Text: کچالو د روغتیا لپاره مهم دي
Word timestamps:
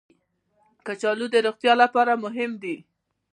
کچالو 0.85 1.25
د 1.31 1.35
روغتیا 1.45 1.73
لپاره 1.83 2.13
مهم 2.25 2.51
دي 2.63 2.75